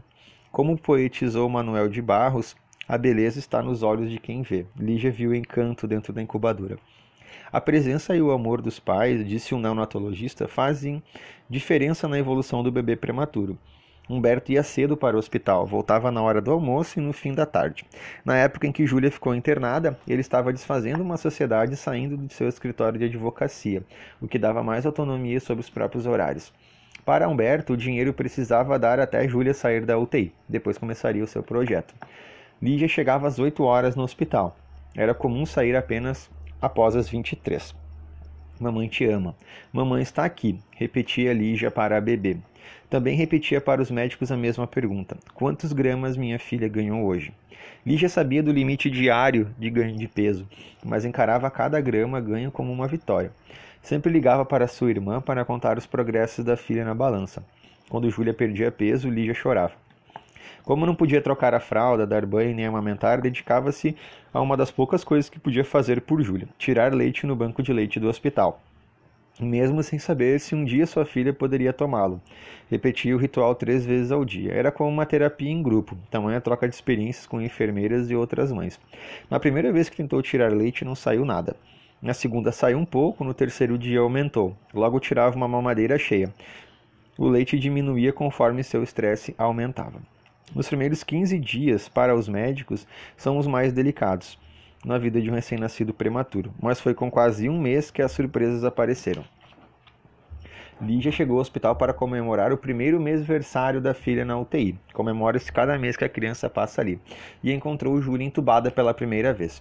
Como 0.52 0.78
poetizou 0.78 1.48
Manuel 1.48 1.88
de 1.88 2.00
Barros, 2.00 2.54
a 2.86 2.96
beleza 2.96 3.38
está 3.38 3.62
nos 3.62 3.82
olhos 3.82 4.10
de 4.10 4.18
quem 4.18 4.42
vê. 4.42 4.66
Lígia 4.78 5.10
viu 5.10 5.34
encanto 5.34 5.86
dentro 5.86 6.12
da 6.12 6.22
incubadora. 6.22 6.78
A 7.50 7.62
presença 7.62 8.14
e 8.14 8.20
o 8.20 8.30
amor 8.30 8.60
dos 8.60 8.78
pais, 8.78 9.26
disse 9.26 9.54
um 9.54 9.58
neonatologista, 9.58 10.46
fazem 10.46 11.02
diferença 11.48 12.06
na 12.06 12.18
evolução 12.18 12.62
do 12.62 12.70
bebê 12.70 12.94
prematuro. 12.94 13.56
Humberto 14.06 14.52
ia 14.52 14.62
cedo 14.62 14.98
para 14.98 15.16
o 15.16 15.18
hospital, 15.18 15.66
voltava 15.66 16.10
na 16.10 16.20
hora 16.20 16.42
do 16.42 16.50
almoço 16.50 16.98
e 16.98 17.02
no 17.02 17.10
fim 17.10 17.32
da 17.32 17.46
tarde. 17.46 17.86
Na 18.22 18.36
época 18.36 18.66
em 18.66 18.72
que 18.72 18.86
Júlia 18.86 19.10
ficou 19.10 19.34
internada, 19.34 19.98
ele 20.06 20.20
estava 20.20 20.52
desfazendo 20.52 21.02
uma 21.02 21.16
sociedade 21.16 21.74
saindo 21.74 22.18
de 22.18 22.34
seu 22.34 22.48
escritório 22.48 22.98
de 22.98 23.06
advocacia, 23.06 23.82
o 24.20 24.28
que 24.28 24.38
dava 24.38 24.62
mais 24.62 24.84
autonomia 24.84 25.40
sobre 25.40 25.64
os 25.64 25.70
próprios 25.70 26.04
horários. 26.04 26.52
Para 27.02 27.28
Humberto, 27.28 27.72
o 27.72 27.76
dinheiro 27.78 28.12
precisava 28.12 28.78
dar 28.78 29.00
até 29.00 29.26
Júlia 29.26 29.54
sair 29.54 29.86
da 29.86 29.98
UTI, 29.98 30.34
depois 30.46 30.76
começaria 30.76 31.24
o 31.24 31.28
seu 31.28 31.42
projeto. 31.42 31.94
Lígia 32.60 32.88
chegava 32.88 33.26
às 33.26 33.38
8 33.38 33.62
horas 33.62 33.96
no 33.96 34.02
hospital. 34.02 34.54
Era 34.94 35.14
comum 35.14 35.46
sair 35.46 35.76
apenas 35.76 36.30
após 36.60 36.96
as 36.96 37.08
23. 37.08 37.74
Mamãe 38.60 38.88
te 38.88 39.04
ama. 39.04 39.36
Mamãe 39.72 40.02
está 40.02 40.24
aqui, 40.24 40.58
repetia 40.72 41.32
Lígia 41.32 41.70
para 41.70 41.96
a 41.96 42.00
bebê. 42.00 42.36
Também 42.90 43.16
repetia 43.16 43.60
para 43.60 43.80
os 43.80 43.90
médicos 43.90 44.32
a 44.32 44.36
mesma 44.36 44.66
pergunta: 44.66 45.16
Quantos 45.34 45.72
gramas 45.72 46.16
minha 46.16 46.38
filha 46.38 46.68
ganhou 46.68 47.04
hoje? 47.04 47.32
Lígia 47.86 48.08
sabia 48.08 48.42
do 48.42 48.52
limite 48.52 48.90
diário 48.90 49.54
de 49.58 49.70
ganho 49.70 49.96
de 49.96 50.08
peso, 50.08 50.46
mas 50.84 51.04
encarava 51.04 51.50
cada 51.50 51.80
grama 51.80 52.20
ganho 52.20 52.50
como 52.50 52.72
uma 52.72 52.88
vitória. 52.88 53.30
Sempre 53.80 54.12
ligava 54.12 54.44
para 54.44 54.66
sua 54.66 54.90
irmã 54.90 55.20
para 55.20 55.44
contar 55.44 55.78
os 55.78 55.86
progressos 55.86 56.44
da 56.44 56.56
filha 56.56 56.84
na 56.84 56.94
balança. 56.94 57.44
Quando 57.88 58.10
Júlia 58.10 58.34
perdia 58.34 58.70
peso, 58.70 59.08
Lígia 59.08 59.34
chorava. 59.34 59.72
Como 60.64 60.84
não 60.84 60.94
podia 60.94 61.22
trocar 61.22 61.54
a 61.54 61.60
fralda, 61.60 62.06
dar 62.06 62.26
banho 62.26 62.54
nem 62.54 62.66
amamentar, 62.66 63.20
dedicava-se 63.20 63.96
a 64.32 64.40
uma 64.40 64.56
das 64.56 64.70
poucas 64.70 65.02
coisas 65.02 65.30
que 65.30 65.38
podia 65.38 65.64
fazer 65.64 66.00
por 66.02 66.20
Júlia: 66.22 66.48
tirar 66.58 66.94
leite 66.94 67.26
no 67.26 67.34
banco 67.36 67.62
de 67.62 67.72
leite 67.72 67.98
do 67.98 68.08
hospital. 68.08 68.60
mesmo 69.40 69.82
sem 69.84 70.00
saber 70.00 70.40
se 70.40 70.54
um 70.54 70.64
dia 70.64 70.84
sua 70.84 71.04
filha 71.04 71.32
poderia 71.32 71.72
tomá-lo. 71.72 72.20
Repetia 72.68 73.14
o 73.14 73.18
ritual 73.18 73.54
três 73.54 73.86
vezes 73.86 74.10
ao 74.10 74.24
dia. 74.24 74.52
Era 74.52 74.72
como 74.72 74.90
uma 74.90 75.06
terapia 75.06 75.50
em 75.50 75.62
grupo, 75.62 75.96
tamanha 76.10 76.40
troca 76.40 76.68
de 76.68 76.74
experiências 76.74 77.26
com 77.26 77.40
enfermeiras 77.40 78.10
e 78.10 78.16
outras 78.16 78.50
mães. 78.52 78.80
Na 79.30 79.38
primeira 79.38 79.72
vez 79.72 79.88
que 79.88 79.96
tentou 79.96 80.20
tirar 80.22 80.52
leite, 80.52 80.84
não 80.84 80.94
saiu 80.94 81.24
nada. 81.24 81.54
Na 82.02 82.14
segunda 82.14 82.52
saiu 82.52 82.78
um 82.78 82.84
pouco, 82.84 83.24
no 83.24 83.34
terceiro 83.34 83.76
dia 83.78 84.00
aumentou. 84.00 84.56
Logo 84.74 85.00
tirava 85.00 85.36
uma 85.36 85.48
mamadeira 85.48 85.98
cheia. 85.98 86.32
O 87.16 87.26
leite 87.26 87.58
diminuía 87.58 88.12
conforme 88.12 88.62
seu 88.62 88.82
estresse 88.84 89.34
aumentava. 89.36 90.00
Nos 90.54 90.68
primeiros 90.68 91.04
15 91.04 91.38
dias, 91.38 91.88
para 91.88 92.14
os 92.14 92.28
médicos, 92.28 92.86
são 93.16 93.36
os 93.38 93.46
mais 93.46 93.72
delicados 93.72 94.38
na 94.84 94.96
vida 94.96 95.20
de 95.20 95.30
um 95.30 95.34
recém-nascido 95.34 95.92
prematuro, 95.92 96.52
mas 96.60 96.80
foi 96.80 96.94
com 96.94 97.10
quase 97.10 97.48
um 97.48 97.60
mês 97.60 97.90
que 97.90 98.00
as 98.00 98.12
surpresas 98.12 98.64
apareceram. 98.64 99.24
Lígia 100.80 101.10
chegou 101.10 101.36
ao 101.36 101.42
hospital 101.42 101.74
para 101.74 101.92
comemorar 101.92 102.52
o 102.52 102.56
primeiro 102.56 103.00
mêsversário 103.00 103.80
da 103.80 103.92
filha 103.92 104.24
na 104.24 104.38
UTI. 104.38 104.78
Comemora-se 104.92 105.52
cada 105.52 105.76
mês 105.76 105.96
que 105.96 106.04
a 106.04 106.08
criança 106.08 106.48
passa 106.48 106.80
ali. 106.80 107.00
E 107.42 107.52
encontrou 107.52 108.00
Júlia 108.00 108.24
entubada 108.24 108.70
pela 108.70 108.94
primeira 108.94 109.34
vez. 109.34 109.60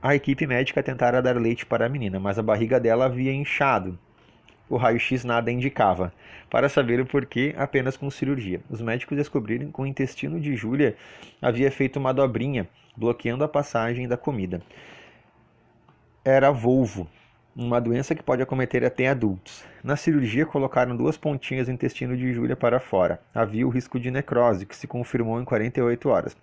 A 0.00 0.14
equipe 0.14 0.46
médica 0.46 0.82
tentara 0.82 1.20
dar 1.20 1.36
leite 1.36 1.66
para 1.66 1.84
a 1.84 1.88
menina, 1.90 2.18
mas 2.18 2.38
a 2.38 2.42
barriga 2.42 2.80
dela 2.80 3.04
havia 3.04 3.34
inchado. 3.34 3.98
O 4.70 4.76
raio-x 4.76 5.24
nada 5.24 5.50
indicava. 5.50 6.12
Para 6.48 6.68
saber 6.68 7.00
o 7.00 7.06
porquê, 7.06 7.52
apenas 7.58 7.96
com 7.96 8.08
cirurgia. 8.08 8.60
Os 8.70 8.80
médicos 8.80 9.18
descobriram 9.18 9.72
que 9.72 9.80
o 9.80 9.84
intestino 9.84 10.40
de 10.40 10.54
Júlia 10.54 10.94
havia 11.42 11.72
feito 11.72 11.98
uma 11.98 12.14
dobrinha, 12.14 12.68
bloqueando 12.96 13.42
a 13.42 13.48
passagem 13.48 14.06
da 14.06 14.16
comida. 14.16 14.62
Era 16.24 16.52
volvo, 16.52 17.08
uma 17.56 17.80
doença 17.80 18.14
que 18.14 18.22
pode 18.22 18.42
acometer 18.42 18.84
até 18.84 19.08
adultos. 19.08 19.64
Na 19.82 19.96
cirurgia, 19.96 20.46
colocaram 20.46 20.96
duas 20.96 21.16
pontinhas 21.16 21.66
do 21.66 21.72
intestino 21.72 22.16
de 22.16 22.32
Júlia 22.32 22.54
para 22.54 22.78
fora. 22.78 23.20
Havia 23.34 23.66
o 23.66 23.70
risco 23.70 23.98
de 23.98 24.08
necrose, 24.08 24.66
que 24.66 24.76
se 24.76 24.86
confirmou 24.86 25.40
em 25.40 25.44
48 25.44 26.08
horas. 26.08 26.36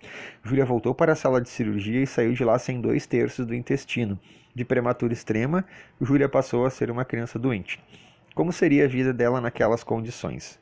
Júlia 0.44 0.66
voltou 0.66 0.94
para 0.94 1.12
a 1.12 1.16
sala 1.16 1.40
de 1.40 1.48
cirurgia 1.48 2.02
e 2.02 2.06
saiu 2.06 2.34
de 2.34 2.44
lá 2.44 2.58
sem 2.58 2.78
dois 2.78 3.06
terços 3.06 3.46
do 3.46 3.54
intestino. 3.54 4.18
De 4.54 4.66
prematura 4.66 5.14
extrema, 5.14 5.64
Júlia 5.98 6.28
passou 6.28 6.66
a 6.66 6.70
ser 6.70 6.90
uma 6.90 7.06
criança 7.06 7.38
doente. 7.38 7.80
Como 8.38 8.52
seria 8.52 8.84
a 8.84 8.88
vida 8.88 9.12
dela 9.12 9.40
naquelas 9.40 9.82
condições? 9.82 10.60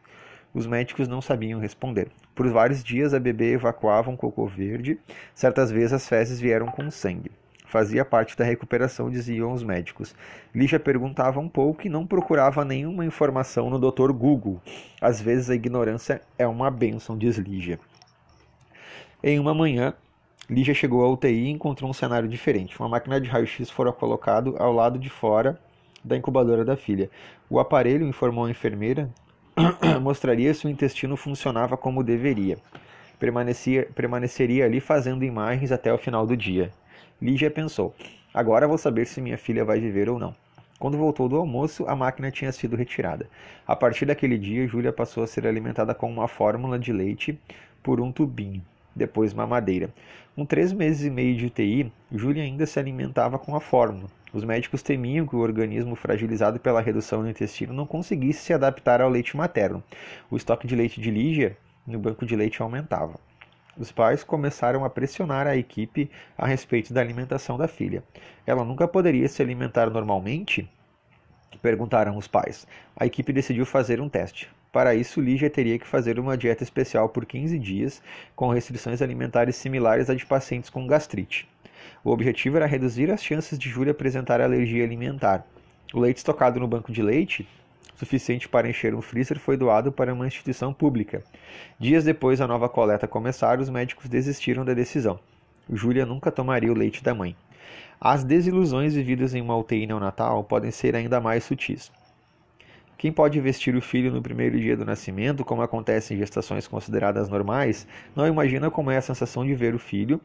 Os 0.54 0.66
médicos 0.66 1.06
não 1.06 1.20
sabiam 1.20 1.60
responder. 1.60 2.08
Por 2.34 2.48
vários 2.48 2.82
dias 2.82 3.12
a 3.12 3.20
bebê 3.20 3.52
evacuava 3.52 4.10
um 4.10 4.16
cocô 4.16 4.46
verde, 4.46 4.98
certas 5.34 5.70
vezes 5.70 5.92
as 5.92 6.08
fezes 6.08 6.40
vieram 6.40 6.68
com 6.68 6.90
sangue. 6.90 7.30
Fazia 7.66 8.02
parte 8.02 8.34
da 8.34 8.46
recuperação, 8.46 9.10
diziam 9.10 9.52
os 9.52 9.62
médicos. 9.62 10.14
Lígia 10.54 10.80
perguntava 10.80 11.38
um 11.38 11.50
pouco 11.50 11.86
e 11.86 11.90
não 11.90 12.06
procurava 12.06 12.64
nenhuma 12.64 13.04
informação 13.04 13.68
no 13.68 13.78
Dr. 13.78 14.10
Google. 14.10 14.58
Às 14.98 15.20
vezes 15.20 15.50
a 15.50 15.54
ignorância 15.54 16.22
é 16.38 16.46
uma 16.46 16.70
bênção, 16.70 17.18
diz 17.18 17.36
Lígia. 17.36 17.78
Em 19.22 19.38
uma 19.38 19.52
manhã, 19.52 19.92
Lígia 20.48 20.72
chegou 20.72 21.04
à 21.04 21.10
UTI 21.10 21.28
e 21.28 21.50
encontrou 21.50 21.90
um 21.90 21.92
cenário 21.92 22.26
diferente. 22.26 22.80
Uma 22.80 22.88
máquina 22.88 23.20
de 23.20 23.28
raio-x 23.28 23.68
fora 23.68 23.92
colocado 23.92 24.56
ao 24.58 24.72
lado 24.72 24.98
de 24.98 25.10
fora 25.10 25.60
da 26.06 26.16
incubadora 26.16 26.64
da 26.64 26.76
filha. 26.76 27.10
O 27.50 27.58
aparelho, 27.58 28.06
informou 28.06 28.44
a 28.44 28.50
enfermeira, 28.50 29.10
mostraria 30.00 30.54
se 30.54 30.66
o 30.66 30.70
intestino 30.70 31.16
funcionava 31.16 31.76
como 31.76 32.04
deveria. 32.04 32.58
Permanecia, 33.18 33.88
permaneceria 33.94 34.64
ali 34.64 34.78
fazendo 34.80 35.24
imagens 35.24 35.72
até 35.72 35.92
o 35.92 35.98
final 35.98 36.26
do 36.26 36.36
dia. 36.36 36.70
Lígia 37.20 37.50
pensou: 37.50 37.94
agora 38.32 38.68
vou 38.68 38.78
saber 38.78 39.06
se 39.06 39.20
minha 39.20 39.38
filha 39.38 39.64
vai 39.64 39.80
viver 39.80 40.08
ou 40.08 40.18
não. 40.18 40.34
Quando 40.78 40.98
voltou 40.98 41.26
do 41.26 41.36
almoço, 41.36 41.86
a 41.88 41.96
máquina 41.96 42.30
tinha 42.30 42.52
sido 42.52 42.76
retirada. 42.76 43.26
A 43.66 43.74
partir 43.74 44.04
daquele 44.04 44.36
dia, 44.36 44.68
Júlia 44.68 44.92
passou 44.92 45.24
a 45.24 45.26
ser 45.26 45.46
alimentada 45.46 45.94
com 45.94 46.10
uma 46.10 46.28
fórmula 46.28 46.78
de 46.78 46.92
leite 46.92 47.40
por 47.82 47.98
um 47.98 48.12
tubinho, 48.12 48.62
depois 48.96 49.34
mamadeira. 49.34 49.90
Com 50.34 50.44
três 50.44 50.72
meses 50.72 51.04
e 51.06 51.10
meio 51.10 51.36
de 51.36 51.46
UTI, 51.46 51.92
Júlia 52.10 52.42
ainda 52.42 52.66
se 52.66 52.78
alimentava 52.78 53.38
com 53.38 53.54
a 53.54 53.60
fórmula. 53.60 54.08
Os 54.32 54.42
médicos 54.42 54.82
temiam 54.82 55.26
que 55.26 55.36
o 55.36 55.40
organismo 55.40 55.94
fragilizado 55.94 56.58
pela 56.58 56.80
redução 56.80 57.22
do 57.22 57.28
intestino 57.28 57.72
não 57.72 57.86
conseguisse 57.86 58.40
se 58.40 58.52
adaptar 58.52 59.00
ao 59.00 59.08
leite 59.08 59.36
materno. 59.36 59.82
O 60.30 60.36
estoque 60.36 60.66
de 60.66 60.74
leite 60.74 61.00
de 61.00 61.10
Lígia 61.10 61.56
no 61.86 61.98
banco 61.98 62.26
de 62.26 62.34
leite 62.34 62.60
aumentava. 62.60 63.18
Os 63.78 63.92
pais 63.92 64.24
começaram 64.24 64.84
a 64.84 64.90
pressionar 64.90 65.46
a 65.46 65.56
equipe 65.56 66.10
a 66.36 66.46
respeito 66.46 66.92
da 66.94 67.00
alimentação 67.00 67.58
da 67.58 67.68
filha. 67.68 68.02
Ela 68.46 68.64
nunca 68.64 68.88
poderia 68.88 69.28
se 69.28 69.42
alimentar 69.42 69.90
normalmente? 69.90 70.68
Perguntaram 71.62 72.16
os 72.16 72.28
pais. 72.28 72.66
A 72.96 73.06
equipe 73.06 73.32
decidiu 73.32 73.66
fazer 73.66 74.00
um 74.00 74.08
teste. 74.08 74.48
Para 74.72 74.94
isso, 74.94 75.20
Lígia 75.20 75.48
teria 75.48 75.78
que 75.78 75.86
fazer 75.86 76.18
uma 76.18 76.36
dieta 76.36 76.62
especial 76.62 77.08
por 77.08 77.24
15 77.24 77.58
dias, 77.58 78.02
com 78.34 78.50
restrições 78.50 79.00
alimentares 79.00 79.56
similares 79.56 80.10
à 80.10 80.14
de 80.14 80.26
pacientes 80.26 80.68
com 80.68 80.86
gastrite. 80.86 81.48
O 82.04 82.10
objetivo 82.10 82.56
era 82.56 82.66
reduzir 82.66 83.10
as 83.10 83.24
chances 83.24 83.58
de 83.58 83.70
Júlia 83.70 83.92
apresentar 83.92 84.40
alergia 84.40 84.84
alimentar. 84.84 85.46
O 85.94 86.00
leite 86.00 86.18
estocado 86.18 86.60
no 86.60 86.68
banco 86.68 86.92
de 86.92 87.02
leite, 87.02 87.48
suficiente 87.94 88.48
para 88.48 88.68
encher 88.68 88.94
um 88.94 89.00
freezer, 89.00 89.38
foi 89.38 89.56
doado 89.56 89.90
para 89.90 90.12
uma 90.12 90.26
instituição 90.26 90.74
pública. 90.74 91.24
Dias 91.80 92.04
depois 92.04 92.38
da 92.38 92.46
nova 92.46 92.68
coleta 92.68 93.08
começar, 93.08 93.58
os 93.58 93.70
médicos 93.70 94.08
desistiram 94.08 94.64
da 94.64 94.74
decisão. 94.74 95.18
Júlia 95.72 96.04
nunca 96.04 96.30
tomaria 96.30 96.70
o 96.70 96.76
leite 96.76 97.02
da 97.02 97.14
mãe. 97.14 97.34
As 98.00 98.22
desilusões 98.22 98.94
vividas 98.94 99.34
em 99.34 99.40
uma 99.40 99.56
UTI 99.56 99.86
neonatal 99.86 100.44
podem 100.44 100.70
ser 100.70 100.94
ainda 100.94 101.18
mais 101.18 101.44
sutis. 101.44 101.90
Quem 102.98 103.10
pode 103.10 103.40
vestir 103.40 103.74
o 103.74 103.80
filho 103.80 104.12
no 104.12 104.20
primeiro 104.20 104.58
dia 104.60 104.76
do 104.76 104.84
nascimento, 104.84 105.44
como 105.44 105.62
acontece 105.62 106.12
em 106.12 106.18
gestações 106.18 106.68
consideradas 106.68 107.28
normais, 107.28 107.86
não 108.14 108.26
imagina 108.26 108.70
como 108.70 108.90
é 108.90 108.98
a 108.98 109.02
sensação 109.02 109.46
de 109.46 109.54
ver 109.54 109.74
o 109.74 109.78
filho, 109.78 110.20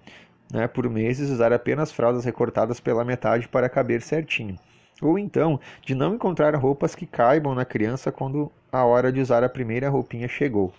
né, 0.52 0.68
por 0.68 0.90
meses 0.90 1.30
usar 1.30 1.54
apenas 1.54 1.94
fraldas 1.94 2.26
recortadas 2.26 2.80
pela 2.80 3.06
metade 3.06 3.48
para 3.48 3.70
caber 3.70 4.02
certinho. 4.02 4.60
Ou 5.02 5.18
então, 5.18 5.60
de 5.82 5.96
não 5.96 6.16
encontrar 6.16 6.54
roupas 6.56 6.94
que 6.94 7.06
caibam 7.06 7.56
na 7.56 7.66
criança 7.66 8.12
quando 8.12 8.52
a 8.72 8.84
hora 8.84 9.12
de 9.12 9.22
usar 9.22 9.44
a 9.46 9.50
primeira 9.50 9.90
roupinha 9.90 10.28
chegou. 10.28 10.74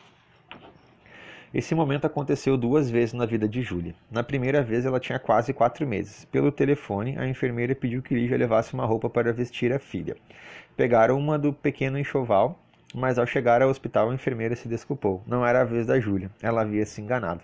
Esse 1.55 1.75
momento 1.75 2.07
aconteceu 2.07 2.57
duas 2.57 2.89
vezes 2.89 3.13
na 3.13 3.27
vida 3.27 3.47
de 3.47 3.61
Júlia. 3.61 3.95
Na 4.11 4.23
primeira 4.23 4.63
vez, 4.63 4.87
ela 4.87 4.99
tinha 4.99 5.19
quase 5.19 5.53
quatro 5.53 5.87
meses. 5.87 6.25
Pelo 6.25 6.51
telefone, 6.51 7.19
a 7.19 7.29
enfermeira 7.29 7.75
pediu 7.75 8.01
que 8.01 8.15
Lígia 8.15 8.39
levasse 8.39 8.73
uma 8.73 8.87
roupa 8.87 9.11
para 9.11 9.35
vestir 9.35 9.71
a 9.71 9.79
filha. 9.79 10.17
Pegaram 10.79 11.19
uma 11.19 11.39
do 11.39 11.53
pequeno 11.53 11.99
enxoval, 11.99 12.59
mas 12.95 13.19
ao 13.19 13.27
chegar 13.27 13.61
ao 13.61 13.69
hospital, 13.69 14.09
a 14.09 14.15
enfermeira 14.15 14.57
se 14.57 14.67
desculpou. 14.67 15.23
Não 15.27 15.45
era 15.47 15.61
a 15.61 15.65
vez 15.65 15.85
da 15.85 16.01
Júlia. 16.01 16.31
Ela 16.41 16.63
havia 16.63 16.87
se 16.87 17.03
enganado. 17.03 17.43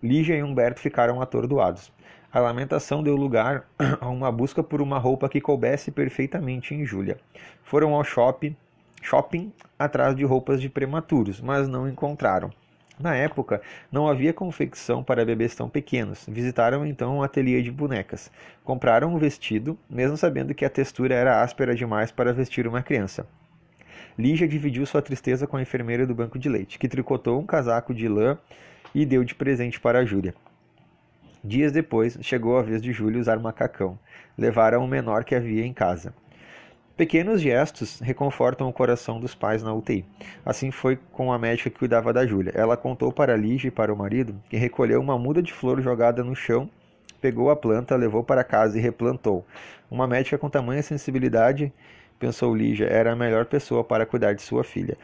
Lígia 0.00 0.36
e 0.36 0.42
Humberto 0.44 0.78
ficaram 0.78 1.20
atordoados. 1.20 1.92
A 2.32 2.38
lamentação 2.38 3.02
deu 3.02 3.16
lugar 3.16 3.64
a 4.00 4.08
uma 4.08 4.30
busca 4.30 4.62
por 4.62 4.80
uma 4.80 4.98
roupa 4.98 5.28
que 5.28 5.40
coubesse 5.40 5.90
perfeitamente 5.90 6.76
em 6.76 6.86
Júlia. 6.86 7.18
Foram 7.64 7.92
ao 7.92 8.04
shopping, 8.04 8.54
shopping 9.02 9.52
atrás 9.76 10.14
de 10.14 10.24
roupas 10.24 10.60
de 10.60 10.68
prematuros, 10.68 11.40
mas 11.40 11.66
não 11.66 11.88
encontraram. 11.88 12.52
Na 13.02 13.16
época, 13.16 13.60
não 13.90 14.06
havia 14.06 14.32
confecção 14.32 15.02
para 15.02 15.24
bebês 15.24 15.56
tão 15.56 15.68
pequenos. 15.68 16.24
Visitaram 16.28 16.86
então 16.86 17.16
um 17.16 17.22
ateliê 17.24 17.60
de 17.60 17.72
bonecas. 17.72 18.30
Compraram 18.62 19.12
um 19.12 19.18
vestido, 19.18 19.76
mesmo 19.90 20.16
sabendo 20.16 20.54
que 20.54 20.64
a 20.64 20.70
textura 20.70 21.12
era 21.12 21.42
áspera 21.42 21.74
demais 21.74 22.12
para 22.12 22.32
vestir 22.32 22.64
uma 22.64 22.80
criança. 22.80 23.26
Lígia 24.16 24.46
dividiu 24.46 24.86
sua 24.86 25.02
tristeza 25.02 25.48
com 25.48 25.56
a 25.56 25.62
enfermeira 25.62 26.06
do 26.06 26.14
banco 26.14 26.38
de 26.38 26.48
leite, 26.48 26.78
que 26.78 26.86
tricotou 26.86 27.40
um 27.40 27.46
casaco 27.46 27.92
de 27.92 28.06
lã 28.06 28.38
e 28.94 29.04
deu 29.04 29.24
de 29.24 29.34
presente 29.34 29.80
para 29.80 30.04
Júlia. 30.04 30.32
Dias 31.42 31.72
depois, 31.72 32.16
chegou 32.22 32.56
a 32.56 32.62
vez 32.62 32.80
de 32.80 32.92
Júlia 32.92 33.20
usar 33.20 33.36
macacão. 33.40 33.98
Levaram 34.38 34.84
o 34.84 34.86
menor 34.86 35.24
que 35.24 35.34
havia 35.34 35.66
em 35.66 35.72
casa. 35.72 36.14
Pequenos 36.96 37.40
gestos 37.40 38.00
reconfortam 38.00 38.68
o 38.68 38.72
coração 38.72 39.18
dos 39.18 39.34
pais 39.34 39.62
na 39.62 39.72
UTI. 39.72 40.04
Assim 40.44 40.70
foi 40.70 40.98
com 41.12 41.32
a 41.32 41.38
médica 41.38 41.70
que 41.70 41.78
cuidava 41.78 42.12
da 42.12 42.26
Júlia. 42.26 42.52
Ela 42.54 42.76
contou 42.76 43.10
para 43.10 43.34
Lígia 43.34 43.68
e 43.68 43.70
para 43.70 43.92
o 43.92 43.96
marido 43.96 44.34
que 44.50 44.58
recolheu 44.58 45.00
uma 45.00 45.18
muda 45.18 45.42
de 45.42 45.52
flor 45.52 45.80
jogada 45.80 46.22
no 46.22 46.36
chão, 46.36 46.68
pegou 47.18 47.50
a 47.50 47.56
planta, 47.56 47.96
levou 47.96 48.22
para 48.22 48.44
casa 48.44 48.78
e 48.78 48.80
replantou. 48.80 49.46
Uma 49.90 50.06
médica 50.06 50.36
com 50.36 50.50
tamanha 50.50 50.82
sensibilidade, 50.82 51.72
pensou 52.18 52.54
Lígia, 52.54 52.86
era 52.86 53.12
a 53.12 53.16
melhor 53.16 53.46
pessoa 53.46 53.82
para 53.82 54.04
cuidar 54.04 54.34
de 54.34 54.42
sua 54.42 54.62
filha. 54.62 54.98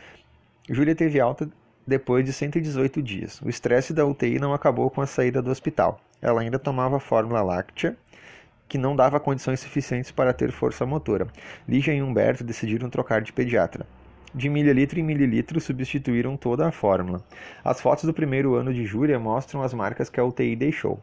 Júlia 0.68 0.94
teve 0.94 1.18
alta 1.18 1.48
depois 1.86 2.22
de 2.22 2.34
118 2.34 3.02
dias. 3.02 3.40
O 3.40 3.48
estresse 3.48 3.94
da 3.94 4.04
UTI 4.04 4.38
não 4.38 4.52
acabou 4.52 4.90
com 4.90 5.00
a 5.00 5.06
saída 5.06 5.40
do 5.40 5.50
hospital. 5.50 5.98
Ela 6.20 6.42
ainda 6.42 6.58
tomava 6.58 7.00
fórmula 7.00 7.40
láctea, 7.40 7.96
que 8.68 8.76
não 8.78 8.94
dava 8.94 9.18
condições 9.18 9.60
suficientes 9.60 10.10
para 10.10 10.32
ter 10.32 10.52
força 10.52 10.84
motora. 10.84 11.26
Lígia 11.66 11.94
e 11.94 12.02
Humberto 12.02 12.44
decidiram 12.44 12.90
trocar 12.90 13.22
de 13.22 13.32
pediatra. 13.32 13.86
De 14.34 14.48
mililitro 14.48 15.00
em 15.00 15.02
mililitro 15.02 15.58
substituíram 15.58 16.36
toda 16.36 16.68
a 16.68 16.70
fórmula. 16.70 17.24
As 17.64 17.80
fotos 17.80 18.04
do 18.04 18.12
primeiro 18.12 18.54
ano 18.54 18.74
de 18.74 18.84
Júlia 18.84 19.18
mostram 19.18 19.62
as 19.62 19.72
marcas 19.72 20.10
que 20.10 20.20
a 20.20 20.24
UTI 20.24 20.54
deixou. 20.54 21.02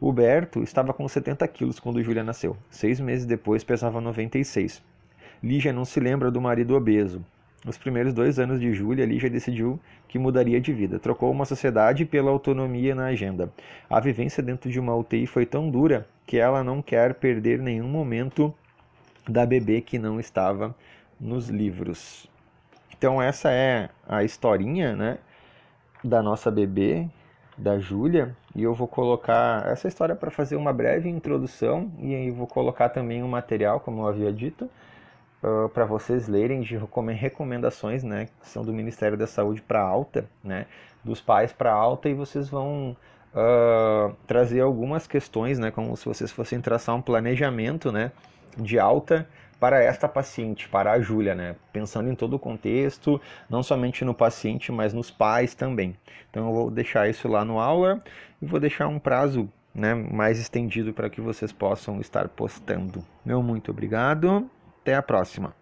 Humberto 0.00 0.62
estava 0.62 0.92
com 0.92 1.08
70 1.08 1.48
quilos 1.48 1.80
quando 1.80 2.02
Júlia 2.02 2.22
nasceu. 2.22 2.54
Seis 2.70 3.00
meses 3.00 3.24
depois 3.24 3.64
pesava 3.64 3.98
96. 3.98 4.82
Lígia 5.42 5.72
não 5.72 5.86
se 5.86 5.98
lembra 5.98 6.30
do 6.30 6.40
marido 6.40 6.76
obeso. 6.76 7.24
Nos 7.66 7.76
primeiros 7.76 8.14
dois 8.14 8.38
anos 8.38 8.60
de 8.60 8.72
Júlia, 8.72 9.04
Lígia 9.04 9.28
decidiu 9.28 9.80
que 10.06 10.20
mudaria 10.20 10.60
de 10.60 10.72
vida. 10.72 11.00
Trocou 11.00 11.32
uma 11.32 11.44
sociedade 11.44 12.04
pela 12.04 12.30
autonomia 12.30 12.94
na 12.94 13.06
agenda. 13.06 13.52
A 13.90 13.98
vivência 13.98 14.40
dentro 14.40 14.70
de 14.70 14.78
uma 14.78 14.94
UTI 14.94 15.26
foi 15.26 15.44
tão 15.44 15.68
dura 15.68 16.06
que 16.24 16.38
ela 16.38 16.62
não 16.62 16.80
quer 16.80 17.14
perder 17.14 17.58
nenhum 17.58 17.88
momento 17.88 18.54
da 19.28 19.44
bebê 19.44 19.80
que 19.80 19.98
não 19.98 20.20
estava 20.20 20.72
nos 21.18 21.48
livros. 21.48 22.30
Então 22.96 23.20
essa 23.20 23.50
é 23.50 23.90
a 24.08 24.22
historinha, 24.22 24.94
né, 24.94 25.18
da 26.04 26.22
nossa 26.22 26.52
bebê, 26.52 27.08
da 27.58 27.80
Júlia, 27.80 28.36
e 28.54 28.62
eu 28.62 28.74
vou 28.74 28.86
colocar 28.86 29.66
essa 29.66 29.88
história 29.88 30.14
para 30.14 30.30
fazer 30.30 30.54
uma 30.54 30.72
breve 30.72 31.08
introdução 31.08 31.90
e 31.98 32.14
aí 32.14 32.30
vou 32.30 32.46
colocar 32.46 32.90
também 32.90 33.24
um 33.24 33.28
material, 33.28 33.80
como 33.80 34.02
eu 34.02 34.06
havia 34.06 34.32
dito, 34.32 34.70
uh, 35.46 35.68
para 35.68 35.84
vocês 35.84 36.26
lerem 36.26 36.60
de 36.60 36.76
recomendações, 37.14 38.02
né, 38.02 38.28
que 38.40 38.48
são 38.48 38.64
do 38.64 38.72
Ministério 38.72 39.16
da 39.16 39.26
Saúde 39.26 39.62
para 39.62 39.80
alta, 39.80 40.26
né, 40.42 40.66
dos 41.04 41.20
pais 41.20 41.52
para 41.52 41.72
alta, 41.72 42.08
e 42.08 42.14
vocês 42.14 42.48
vão 42.48 42.96
uh, 43.32 44.14
trazer 44.26 44.60
algumas 44.60 45.06
questões, 45.06 45.58
né, 45.58 45.70
como 45.70 45.96
se 45.96 46.04
vocês 46.04 46.32
fossem 46.32 46.60
traçar 46.60 46.96
um 46.96 47.02
planejamento, 47.02 47.92
né, 47.92 48.10
de 48.56 48.78
alta 48.78 49.28
para 49.60 49.82
esta 49.82 50.06
paciente, 50.08 50.68
para 50.68 50.92
a 50.92 51.00
Júlia, 51.00 51.34
né? 51.34 51.56
Pensando 51.72 52.10
em 52.10 52.14
todo 52.14 52.34
o 52.34 52.38
contexto, 52.38 53.18
não 53.48 53.62
somente 53.62 54.04
no 54.04 54.12
paciente, 54.12 54.70
mas 54.70 54.92
nos 54.92 55.10
pais 55.10 55.54
também. 55.54 55.96
Então 56.30 56.46
eu 56.48 56.54
vou 56.54 56.70
deixar 56.70 57.08
isso 57.08 57.26
lá 57.26 57.42
no 57.42 57.58
aula 57.58 58.02
e 58.40 58.44
vou 58.44 58.60
deixar 58.60 58.86
um 58.86 58.98
prazo 58.98 59.48
né, 59.74 59.94
mais 59.94 60.38
estendido 60.38 60.92
para 60.92 61.10
que 61.10 61.20
vocês 61.20 61.52
possam 61.52 62.00
estar 62.00 62.28
postando. 62.28 63.04
Meu 63.24 63.42
muito 63.42 63.70
obrigado, 63.70 64.48
até 64.86 64.94
a 64.94 65.02
próxima. 65.02 65.52